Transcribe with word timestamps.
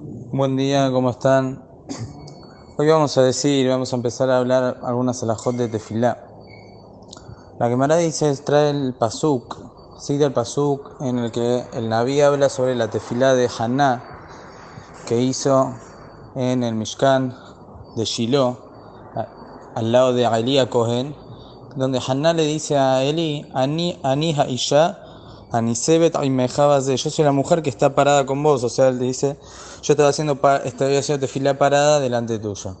Buen 0.00 0.56
día, 0.56 0.92
¿cómo 0.92 1.10
están? 1.10 1.60
Hoy 2.76 2.86
vamos 2.86 3.18
a 3.18 3.22
decir, 3.22 3.68
vamos 3.68 3.92
a 3.92 3.96
empezar 3.96 4.30
a 4.30 4.38
hablar 4.38 4.78
algunas 4.84 5.24
alajot 5.24 5.56
de 5.56 5.66
tefilá. 5.66 6.24
La 7.58 7.68
Gemara 7.68 7.96
dice, 7.96 8.32
trae 8.36 8.70
el 8.70 8.94
pasuk, 8.94 9.56
sigue 9.98 10.24
el 10.26 10.32
pasuk 10.32 11.00
en 11.00 11.18
el 11.18 11.32
que 11.32 11.64
el 11.72 11.88
Naví 11.88 12.20
habla 12.20 12.48
sobre 12.48 12.76
la 12.76 12.88
tefilá 12.88 13.34
de 13.34 13.50
Haná 13.58 14.04
que 15.08 15.20
hizo 15.20 15.74
en 16.36 16.62
el 16.62 16.76
Mishkan 16.76 17.36
de 17.96 18.04
Shiloh, 18.04 18.56
al 19.74 19.90
lado 19.90 20.12
de 20.12 20.26
Elia 20.26 20.70
Cohen, 20.70 21.16
donde 21.74 22.00
Haná 22.06 22.34
le 22.34 22.44
dice 22.44 22.78
a 22.78 23.02
Eli, 23.02 23.50
Ani, 23.52 23.98
Ani 24.04 24.36
Isha, 24.48 25.07
Anisebet 25.50 26.14
yo 26.14 26.96
soy 27.10 27.24
la 27.24 27.32
mujer 27.32 27.62
que 27.62 27.70
está 27.70 27.94
parada 27.94 28.26
con 28.26 28.42
vos, 28.42 28.62
o 28.64 28.68
sea, 28.68 28.88
él 28.88 28.98
le 28.98 29.06
dice, 29.06 29.38
yo 29.82 29.94
estaba 29.94 30.10
haciendo, 30.10 30.38
estoy 30.64 30.96
haciendo 30.96 31.26
tefilá 31.26 31.56
parada 31.56 32.00
delante 32.00 32.38
tuyo. 32.38 32.76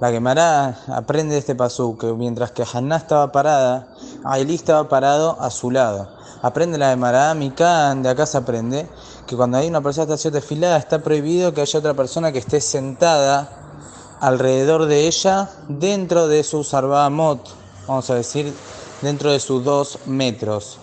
La 0.00 0.10
Gemara 0.10 0.80
aprende 0.88 1.34
de 1.34 1.40
este 1.40 1.54
pasú 1.54 1.98
que 1.98 2.06
mientras 2.14 2.52
que 2.52 2.64
Haná 2.72 2.96
estaba 2.96 3.32
parada, 3.32 3.94
Ailí 4.24 4.54
estaba 4.54 4.88
parado 4.88 5.36
a 5.40 5.50
su 5.50 5.70
lado. 5.70 6.08
Aprende 6.40 6.78
la 6.78 6.88
Gemara, 6.88 7.34
Mikan, 7.34 8.02
de 8.02 8.08
acá 8.08 8.24
se 8.24 8.38
aprende 8.38 8.88
que 9.26 9.36
cuando 9.36 9.58
hay 9.58 9.68
una 9.68 9.82
persona 9.82 10.06
que 10.06 10.14
está 10.14 10.20
haciendo 10.20 10.40
tefilá 10.40 10.78
está 10.78 11.00
prohibido 11.00 11.52
que 11.52 11.60
haya 11.60 11.78
otra 11.78 11.92
persona 11.92 12.32
que 12.32 12.38
esté 12.38 12.62
sentada 12.62 14.16
alrededor 14.20 14.86
de 14.86 15.06
ella 15.06 15.50
dentro 15.68 16.28
de 16.28 16.44
su 16.44 16.64
sarbamot, 16.64 17.46
vamos 17.86 18.08
a 18.08 18.14
decir, 18.14 18.54
dentro 19.02 19.30
de 19.30 19.38
sus 19.38 19.62
dos 19.62 19.98
metros 20.06 20.78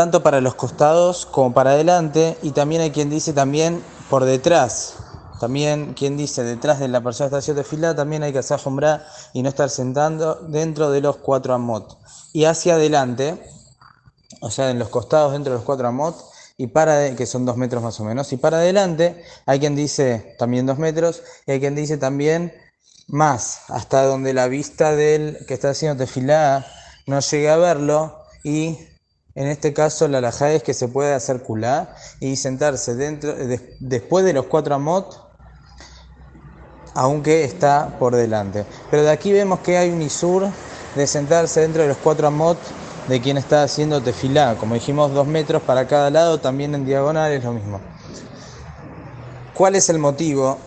tanto 0.00 0.22
para 0.22 0.40
los 0.40 0.54
costados 0.54 1.26
como 1.26 1.52
para 1.52 1.72
adelante, 1.72 2.38
y 2.40 2.52
también 2.52 2.80
hay 2.80 2.90
quien 2.90 3.10
dice 3.10 3.34
también 3.34 3.84
por 4.08 4.24
detrás. 4.24 4.94
También 5.38 5.92
quien 5.92 6.16
dice 6.16 6.42
detrás 6.42 6.80
de 6.80 6.88
la 6.88 7.02
persona 7.02 7.28
de 7.28 7.36
estación 7.36 7.58
de 7.58 7.64
fila, 7.64 7.94
también 7.94 8.22
hay 8.22 8.32
que 8.32 8.38
hacer 8.38 8.58
jumbra 8.58 9.06
y 9.34 9.42
no 9.42 9.50
estar 9.50 9.68
sentando 9.68 10.36
dentro 10.36 10.90
de 10.90 11.02
los 11.02 11.16
cuatro 11.16 11.52
amot. 11.52 11.98
Y 12.32 12.46
hacia 12.46 12.76
adelante, 12.76 13.42
o 14.40 14.50
sea, 14.50 14.70
en 14.70 14.78
los 14.78 14.88
costados 14.88 15.32
dentro 15.32 15.52
de 15.52 15.58
los 15.58 15.66
cuatro 15.66 15.86
amot, 15.86 16.16
y 16.56 16.68
para 16.68 17.14
que 17.14 17.26
son 17.26 17.44
dos 17.44 17.58
metros 17.58 17.82
más 17.82 18.00
o 18.00 18.04
menos, 18.04 18.32
y 18.32 18.38
para 18.38 18.56
adelante 18.56 19.22
hay 19.44 19.60
quien 19.60 19.76
dice 19.76 20.34
también 20.38 20.64
dos 20.64 20.78
metros, 20.78 21.22
y 21.46 21.52
hay 21.52 21.60
quien 21.60 21.74
dice 21.74 21.98
también 21.98 22.54
más, 23.06 23.64
hasta 23.68 24.02
donde 24.06 24.32
la 24.32 24.48
vista 24.48 24.96
del 24.96 25.44
que 25.46 25.52
está 25.52 25.68
haciendo 25.68 26.02
tefilá 26.02 26.66
no 27.04 27.20
llega 27.20 27.52
a 27.52 27.56
verlo, 27.58 28.16
y 28.42 28.78
en 29.34 29.46
este 29.46 29.72
caso, 29.72 30.08
la 30.08 30.18
alajá 30.18 30.52
es 30.52 30.62
que 30.62 30.74
se 30.74 30.88
puede 30.88 31.14
hacer 31.14 31.42
culá 31.42 31.94
y 32.18 32.36
sentarse 32.36 32.94
dentro, 32.94 33.34
después 33.78 34.24
de 34.24 34.32
los 34.32 34.46
cuatro 34.46 34.74
amot, 34.74 35.30
aunque 36.94 37.44
está 37.44 37.96
por 37.98 38.16
delante. 38.16 38.64
Pero 38.90 39.04
de 39.04 39.10
aquí 39.10 39.32
vemos 39.32 39.60
que 39.60 39.78
hay 39.78 39.90
un 39.90 40.02
isur 40.02 40.48
de 40.96 41.06
sentarse 41.06 41.60
dentro 41.60 41.82
de 41.82 41.88
los 41.88 41.96
cuatro 41.98 42.26
amot 42.26 42.58
de 43.06 43.20
quien 43.20 43.38
está 43.38 43.62
haciendo 43.62 44.02
tefilá. 44.02 44.56
Como 44.56 44.74
dijimos, 44.74 45.12
dos 45.12 45.26
metros 45.26 45.62
para 45.62 45.86
cada 45.86 46.10
lado, 46.10 46.40
también 46.40 46.74
en 46.74 46.84
diagonal 46.84 47.32
es 47.32 47.44
lo 47.44 47.52
mismo. 47.52 47.80
¿Cuál 49.54 49.76
es 49.76 49.88
el 49.90 49.98
motivo 49.98 50.58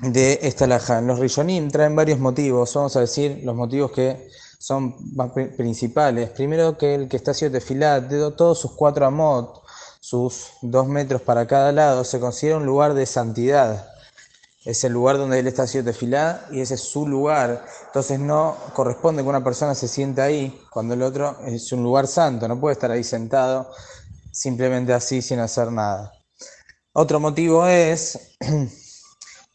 de 0.00 0.38
esta 0.42 0.64
alajá? 0.64 1.00
Los 1.00 1.18
rishonim 1.18 1.70
traen 1.70 1.94
varios 1.94 2.18
motivos, 2.18 2.72
vamos 2.74 2.96
a 2.96 3.00
decir 3.00 3.40
los 3.42 3.54
motivos 3.54 3.90
que 3.90 4.28
son 4.58 4.96
principales. 5.56 6.30
Primero 6.30 6.76
que 6.76 6.94
el 6.94 7.08
que 7.08 7.16
está 7.16 7.32
haciendo 7.32 7.58
tefilá, 7.58 8.06
todos 8.36 8.58
sus 8.58 8.72
cuatro 8.72 9.06
amot, 9.06 9.62
sus 10.00 10.50
dos 10.62 10.86
metros 10.86 11.22
para 11.22 11.46
cada 11.46 11.72
lado, 11.72 12.04
se 12.04 12.20
considera 12.20 12.56
un 12.56 12.66
lugar 12.66 12.94
de 12.94 13.06
santidad. 13.06 13.88
Es 14.64 14.82
el 14.84 14.92
lugar 14.92 15.18
donde 15.18 15.38
él 15.38 15.46
está 15.46 15.62
haciendo 15.62 15.92
tefilá 15.92 16.46
y 16.50 16.60
ese 16.60 16.74
es 16.74 16.80
su 16.80 17.06
lugar. 17.06 17.64
Entonces 17.86 18.18
no 18.18 18.56
corresponde 18.74 19.22
que 19.22 19.28
una 19.28 19.44
persona 19.44 19.74
se 19.74 19.88
sienta 19.88 20.24
ahí 20.24 20.60
cuando 20.70 20.94
el 20.94 21.02
otro 21.02 21.36
es 21.44 21.70
un 21.72 21.82
lugar 21.82 22.06
santo. 22.06 22.48
No 22.48 22.58
puede 22.60 22.72
estar 22.74 22.90
ahí 22.90 23.04
sentado 23.04 23.70
simplemente 24.32 24.92
así 24.92 25.22
sin 25.22 25.38
hacer 25.38 25.72
nada. 25.72 26.12
Otro 26.92 27.20
motivo 27.20 27.66
es 27.66 28.36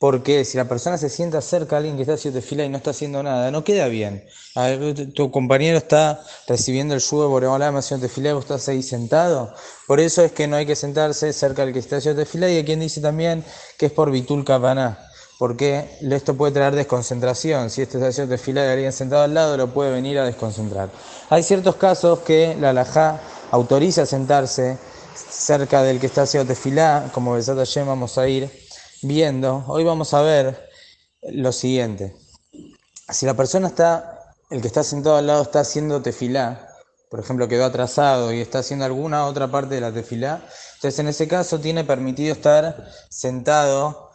Porque 0.01 0.45
si 0.45 0.57
la 0.57 0.65
persona 0.65 0.97
se 0.97 1.09
sienta 1.09 1.41
cerca 1.41 1.75
a 1.75 1.77
alguien 1.77 1.95
que 1.95 2.01
está 2.01 2.15
haciendo 2.15 2.41
fila 2.41 2.65
y 2.65 2.69
no 2.69 2.77
está 2.77 2.89
haciendo 2.89 3.21
nada, 3.21 3.51
no 3.51 3.63
queda 3.63 3.87
bien. 3.87 4.25
tu 5.13 5.29
compañero 5.29 5.77
está 5.77 6.23
recibiendo 6.47 6.95
el 6.95 7.01
yugo 7.01 7.29
por 7.29 7.43
la 7.43 7.67
haciendo 7.67 8.09
fila 8.09 8.31
y 8.31 8.33
vos 8.33 8.45
estás 8.45 8.67
ahí 8.67 8.81
sentado. 8.81 9.53
Por 9.85 9.99
eso 9.99 10.23
es 10.23 10.31
que 10.31 10.47
no 10.47 10.55
hay 10.55 10.65
que 10.65 10.75
sentarse 10.75 11.31
cerca 11.33 11.63
del 11.63 11.73
que 11.73 11.77
está 11.77 11.97
haciendo 11.97 12.25
fila 12.25 12.49
y 12.49 12.55
hay 12.55 12.65
quien 12.65 12.79
dice 12.79 12.99
también 12.99 13.45
que 13.77 13.85
es 13.85 13.91
por 13.91 14.09
Vitul 14.09 14.43
Kapaná. 14.43 14.97
Porque 15.37 15.85
esto 16.01 16.33
puede 16.33 16.53
traer 16.53 16.73
desconcentración. 16.73 17.69
Si 17.69 17.83
este 17.83 17.97
está 17.97 18.07
haciendo 18.07 18.35
fila 18.39 18.65
y 18.65 18.69
alguien 18.69 18.93
sentado 18.93 19.21
al 19.21 19.35
lado, 19.35 19.55
lo 19.55 19.71
puede 19.71 19.91
venir 19.91 20.17
a 20.17 20.25
desconcentrar. 20.25 20.89
Hay 21.29 21.43
ciertos 21.43 21.75
casos 21.75 22.21
que 22.21 22.57
la 22.59 22.71
alajá 22.71 23.21
autoriza 23.51 24.07
sentarse 24.07 24.79
cerca 25.29 25.83
del 25.83 25.99
que 25.99 26.07
está 26.07 26.23
haciendo 26.23 26.51
tefilá, 26.51 27.11
como 27.13 27.33
Besat 27.33 27.57
Hashem 27.57 27.85
vamos 27.85 28.17
a 28.17 28.27
ir 28.27 28.60
viendo, 29.01 29.63
hoy 29.67 29.83
vamos 29.83 30.13
a 30.13 30.21
ver 30.21 30.69
lo 31.23 31.51
siguiente. 31.51 32.15
Si 33.09 33.25
la 33.25 33.33
persona 33.33 33.67
está, 33.67 34.35
el 34.49 34.61
que 34.61 34.67
está 34.67 34.83
sentado 34.83 35.17
al 35.17 35.27
lado 35.27 35.43
está 35.43 35.61
haciendo 35.61 36.01
tefilá, 36.01 36.67
por 37.09 37.19
ejemplo, 37.19 37.47
quedó 37.47 37.65
atrasado 37.65 38.31
y 38.31 38.39
está 38.39 38.59
haciendo 38.59 38.85
alguna 38.85 39.25
otra 39.25 39.49
parte 39.49 39.75
de 39.75 39.81
la 39.81 39.91
tefilá, 39.91 40.41
entonces 40.75 40.99
en 40.99 41.07
ese 41.07 41.27
caso 41.27 41.59
tiene 41.59 41.83
permitido 41.83 42.33
estar 42.33 42.87
sentado 43.09 44.11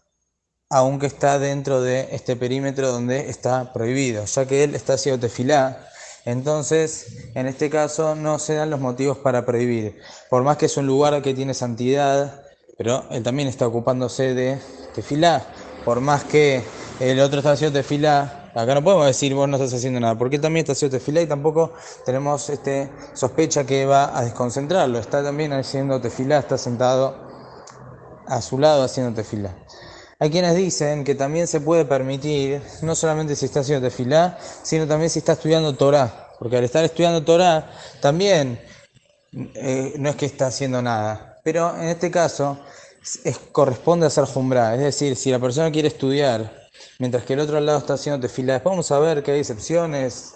aunque 0.69 1.07
está 1.07 1.39
dentro 1.39 1.81
de 1.81 2.09
este 2.11 2.35
perímetro 2.35 2.91
donde 2.91 3.29
está 3.31 3.73
prohibido, 3.73 4.25
ya 4.25 4.47
que 4.47 4.65
él 4.65 4.75
está 4.75 4.95
haciendo 4.95 5.21
tefilá. 5.21 5.89
Entonces, 6.25 7.07
en 7.37 7.47
este 7.47 7.71
caso 7.71 8.17
no 8.17 8.41
se 8.41 8.55
dan 8.55 8.71
los 8.71 8.81
motivos 8.81 9.19
para 9.19 9.47
prohibir. 9.47 10.01
Por 10.29 10.43
más 10.43 10.57
que 10.57 10.67
es 10.67 10.77
un 10.77 10.87
lugar 10.87 11.23
que 11.23 11.35
tiene 11.35 11.55
santidad, 11.55 12.46
pero 12.77 13.05
él 13.11 13.23
también 13.23 13.49
está 13.49 13.67
ocupándose 13.67 14.35
de 14.35 14.59
tefilá, 14.95 15.45
por 15.85 16.01
más 16.01 16.25
que 16.25 16.63
el 17.01 17.21
otro 17.21 17.39
está 17.39 17.53
haciendo 17.53 17.79
tefilá, 17.79 18.51
acá 18.55 18.75
no 18.75 18.83
podemos 18.83 19.07
decir 19.07 19.35
vos 19.35 19.49
no 19.49 19.57
estás 19.57 19.73
haciendo 19.75 20.01
nada, 20.01 20.17
porque 20.17 20.37
él 20.37 20.43
también 20.43 20.65
está 20.65 20.73
haciendo 20.73 20.99
tefilá 20.99 21.23
y 21.23 21.27
tampoco 21.27 21.73
tenemos 22.05 22.49
este, 22.51 22.91
sospecha 23.15 23.65
que 23.65 23.87
va 23.87 24.17
a 24.17 24.25
desconcentrarlo, 24.25 24.99
está 24.99 25.23
también 25.23 25.53
haciendo 25.53 26.01
tefilá, 26.01 26.39
está 26.39 26.59
sentado 26.59 27.17
a 28.27 28.43
su 28.43 28.59
lado 28.59 28.83
haciendo 28.83 29.15
tefilá. 29.15 29.55
Hay 30.19 30.31
quienes 30.31 30.57
dicen 30.57 31.05
que 31.05 31.15
también 31.15 31.47
se 31.47 31.61
puede 31.61 31.85
permitir, 31.85 32.63
no 32.81 32.95
solamente 32.95 33.37
si 33.37 33.45
está 33.45 33.61
haciendo 33.61 33.87
tefilá, 33.87 34.39
sino 34.63 34.87
también 34.87 35.11
si 35.11 35.19
está 35.19 35.33
estudiando 35.33 35.75
Torah, 35.75 36.31
porque 36.39 36.57
al 36.57 36.65
estar 36.65 36.85
estudiando 36.85 37.23
Torah 37.23 37.71
también 38.01 38.59
eh, 39.33 39.95
no 39.99 40.09
es 40.09 40.17
que 40.17 40.25
está 40.25 40.47
haciendo 40.47 40.81
nada, 40.81 41.36
pero 41.47 41.77
en 41.77 41.87
este 41.91 42.11
caso 42.11 42.59
es, 43.23 43.39
corresponde 43.53 44.05
hacer 44.05 44.25
jumbra, 44.25 44.75
es 44.75 44.81
decir, 44.81 45.15
si 45.15 45.31
la 45.31 45.39
persona 45.39 45.71
quiere 45.71 45.87
estudiar 45.87 46.67
mientras 46.99 47.23
que 47.23 47.35
el 47.35 47.39
otro 47.39 47.61
lado 47.61 47.79
está 47.79 47.95
haciendo 47.95 48.21
tefila, 48.21 48.55
después 48.55 48.73
vamos 48.73 48.91
a 48.91 48.99
ver 48.99 49.23
que 49.23 49.31
hay 49.31 49.39
excepciones, 49.39 50.35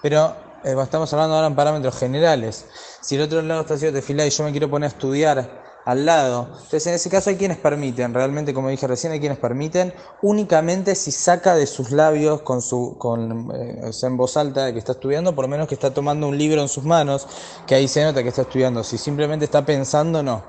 pero 0.00 0.34
eh, 0.64 0.74
estamos 0.82 1.12
hablando 1.12 1.34
ahora 1.34 1.48
en 1.48 1.54
parámetros 1.54 1.98
generales. 1.98 2.64
Si 3.02 3.16
el 3.16 3.20
otro 3.20 3.42
lado 3.42 3.60
está 3.60 3.74
haciendo 3.74 4.00
tefila 4.00 4.24
y 4.24 4.30
yo 4.30 4.44
me 4.44 4.50
quiero 4.50 4.70
poner 4.70 4.86
a 4.86 4.92
estudiar 4.94 5.65
al 5.86 6.04
lado, 6.04 6.48
entonces 6.48 6.88
en 6.88 6.94
ese 6.94 7.08
caso 7.08 7.30
hay 7.30 7.36
quienes 7.36 7.58
permiten, 7.58 8.12
realmente 8.12 8.52
como 8.52 8.68
dije 8.68 8.88
recién, 8.88 9.12
hay 9.12 9.20
quienes 9.20 9.38
permiten 9.38 9.94
únicamente 10.20 10.96
si 10.96 11.12
saca 11.12 11.54
de 11.54 11.68
sus 11.68 11.92
labios 11.92 12.42
con 12.42 12.60
su, 12.60 12.96
con, 12.98 13.52
eh, 13.54 13.90
en 14.02 14.16
voz 14.16 14.36
alta 14.36 14.72
que 14.72 14.80
está 14.80 14.92
estudiando, 14.92 15.32
por 15.32 15.44
lo 15.44 15.48
menos 15.48 15.68
que 15.68 15.74
está 15.76 15.94
tomando 15.94 16.26
un 16.26 16.36
libro 16.36 16.60
en 16.60 16.68
sus 16.68 16.82
manos, 16.82 17.28
que 17.68 17.76
ahí 17.76 17.86
se 17.86 18.02
nota 18.02 18.24
que 18.24 18.30
está 18.30 18.42
estudiando. 18.42 18.82
Si 18.82 18.98
simplemente 18.98 19.44
está 19.44 19.64
pensando, 19.64 20.24
no. 20.24 20.42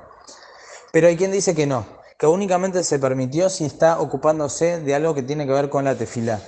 Pero 0.92 1.06
hay 1.06 1.16
quien 1.16 1.30
dice 1.30 1.54
que 1.54 1.68
no, 1.68 1.86
que 2.18 2.26
únicamente 2.26 2.82
se 2.82 2.98
permitió 2.98 3.48
si 3.48 3.64
está 3.64 4.00
ocupándose 4.00 4.80
de 4.80 4.94
algo 4.96 5.14
que 5.14 5.22
tiene 5.22 5.46
que 5.46 5.52
ver 5.52 5.70
con 5.70 5.84
la 5.84 5.94
tefila. 5.94 6.40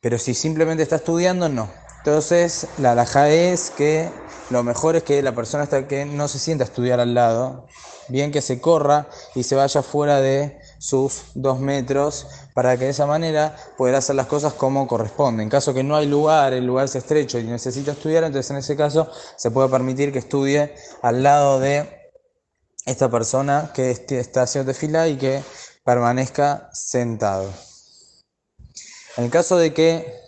Pero 0.00 0.18
si 0.18 0.34
simplemente 0.34 0.82
está 0.82 0.96
estudiando, 0.96 1.48
no. 1.48 1.70
Entonces, 1.98 2.66
la 2.78 2.92
alhaja 2.92 3.28
es 3.28 3.70
que 3.70 4.10
lo 4.50 4.62
mejor 4.62 4.96
es 4.96 5.02
que 5.02 5.22
la 5.22 5.34
persona 5.34 5.64
hasta 5.64 5.86
que 5.86 6.06
no 6.06 6.26
se 6.26 6.38
sienta 6.38 6.64
a 6.64 6.66
estudiar 6.66 7.00
al 7.00 7.12
lado, 7.12 7.66
bien 8.08 8.32
que 8.32 8.40
se 8.40 8.60
corra 8.60 9.08
y 9.34 9.42
se 9.42 9.54
vaya 9.54 9.82
fuera 9.82 10.20
de 10.20 10.58
sus 10.78 11.24
dos 11.34 11.60
metros 11.60 12.26
para 12.54 12.76
que 12.78 12.84
de 12.84 12.90
esa 12.90 13.04
manera 13.04 13.56
pueda 13.76 13.98
hacer 13.98 14.16
las 14.16 14.26
cosas 14.26 14.54
como 14.54 14.86
corresponde. 14.86 15.42
En 15.42 15.50
caso 15.50 15.74
que 15.74 15.84
no 15.84 15.96
hay 15.96 16.06
lugar, 16.06 16.54
el 16.54 16.66
lugar 16.66 16.86
es 16.86 16.94
estrecho 16.94 17.38
y 17.38 17.44
necesita 17.44 17.92
estudiar, 17.92 18.24
entonces 18.24 18.50
en 18.50 18.56
ese 18.56 18.76
caso 18.76 19.10
se 19.36 19.50
puede 19.50 19.68
permitir 19.68 20.12
que 20.12 20.20
estudie 20.20 20.74
al 21.02 21.22
lado 21.22 21.60
de 21.60 22.10
esta 22.86 23.10
persona 23.10 23.70
que 23.74 23.90
está 23.90 24.42
haciendo 24.42 24.72
fila 24.72 25.08
y 25.08 25.18
que 25.18 25.42
permanezca 25.84 26.70
sentado. 26.72 27.50
En 29.18 29.24
el 29.24 29.30
caso 29.30 29.58
de 29.58 29.74
que 29.74 30.27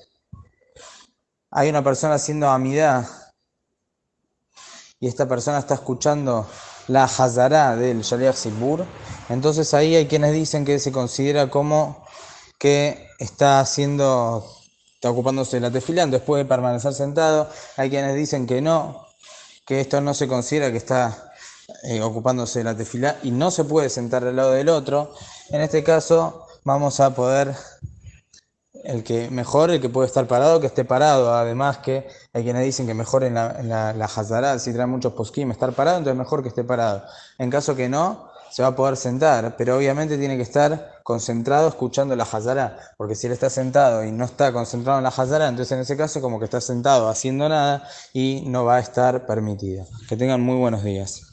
hay 1.51 1.69
una 1.69 1.83
persona 1.83 2.15
haciendo 2.15 2.49
amidad 2.49 3.09
y 5.01 5.09
esta 5.09 5.29
persona 5.29 5.59
está 5.59 5.75
escuchando 5.75 6.47
la 6.89 7.05
Hazara 7.05 7.77
del 7.77 8.03
Shaliach 8.03 8.37
Sibur, 8.37 8.85
entonces 9.29 9.73
ahí 9.75 9.97
hay 9.97 10.07
quienes 10.07 10.33
dicen 10.33 10.65
que 10.65 10.79
se 10.79 10.93
considera 10.93 11.49
como 11.51 12.05
que 12.59 13.09
está 13.19 13.61
haciendo, 13.61 14.47
está 14.95 15.11
ocupándose 15.11 15.57
de 15.57 15.61
la 15.63 15.71
tefila, 15.71 16.07
después 16.07 16.43
de 16.43 16.49
permanecer 16.49 16.93
sentado, 16.93 17.49
hay 17.77 17.89
quienes 17.89 18.15
dicen 18.15 18.47
que 18.47 18.61
no, 18.61 19.07
que 19.65 19.81
esto 19.81 20.01
no 20.01 20.15
se 20.15 20.29
considera 20.29 20.71
que 20.71 20.77
está 20.77 21.33
eh, 21.85 22.03
ocupándose 22.03 22.59
de 22.59 22.65
la 22.65 22.77
tefila 22.77 23.17
y 23.23 23.31
no 23.31 23.51
se 23.51 23.65
puede 23.65 23.89
sentar 23.89 24.25
al 24.25 24.37
lado 24.37 24.53
del 24.53 24.69
otro. 24.69 25.15
En 25.49 25.61
este 25.63 25.83
caso 25.83 26.47
vamos 26.65 27.01
a 27.01 27.15
poder 27.15 27.55
el 28.85 29.05
que 29.05 29.31
mejor, 29.31 29.71
el 29.71 29.81
que 29.81 29.89
puede 29.89 30.07
estar 30.07 30.27
parado, 30.27 30.61
que 30.61 30.67
esté 30.67 30.85
parado. 30.85 31.35
Además 31.35 31.79
que 31.79 32.07
hay 32.33 32.43
quienes 32.43 32.65
dicen 32.65 32.87
que 32.87 32.95
mejor 32.95 33.25
en 33.25 33.35
la, 33.35 33.57
en 33.59 33.69
la, 33.69 34.59
si 34.59 34.73
trae 34.73 34.87
muchos 34.87 35.13
poskim, 35.13 35.51
estar 35.51 35.73
parado, 35.73 35.99
entonces 35.99 36.19
mejor 36.19 36.43
que 36.43 36.49
esté 36.49 36.65
parado. 36.65 37.05
En 37.39 37.51
caso 37.51 37.75
que 37.77 37.89
no, 37.89 38.31
se 38.51 38.63
va 38.63 38.69
a 38.69 38.77
poder 38.77 38.97
sentar, 38.97 39.57
pero 39.57 39.77
obviamente 39.77 40.19
tiene 40.19 40.37
que 40.37 40.43
estar 40.43 41.01
concentrado 41.05 41.69
escuchando 41.69 42.17
la 42.17 42.25
hazara, 42.25 42.77
porque 42.97 43.15
si 43.15 43.29
él 43.29 43.33
está 43.33 43.49
sentado 43.49 44.05
y 44.05 44.11
no 44.11 44.25
está 44.25 44.53
concentrado 44.53 44.99
en 44.99 45.05
la 45.05 45.11
hazara, 45.11 45.49
entonces 45.49 45.73
en 45.73 45.81
ese 45.81 45.97
caso 45.97 46.21
como 46.21 46.39
que 46.39 46.47
está 46.47 46.61
sentado 46.61 47.09
haciendo 47.09 47.49
nada 47.49 47.89
y 48.13 48.43
no 48.47 48.65
va 48.65 48.77
a 48.77 48.81
estar 48.81 49.27
permitido. 49.27 49.87
Que 50.09 50.17
tengan 50.17 50.41
muy 50.41 50.57
buenos 50.57 50.83
días. 50.83 51.30